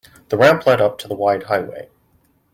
[0.29, 1.87] The ramp led up to the wide highway.